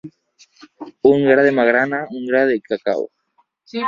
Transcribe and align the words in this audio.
Un 1.09 1.25
gra 1.31 1.43
de 1.47 1.51
magrana, 1.59 1.99
un 2.21 2.23
gra 2.31 2.41
de 2.53 2.57
cacau. 2.71 3.05